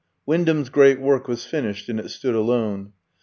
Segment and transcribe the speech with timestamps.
[0.25, 2.93] Wyndham's great work was finished, and it stood alone.